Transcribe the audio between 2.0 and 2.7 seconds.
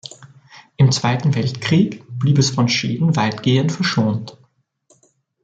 blieb es von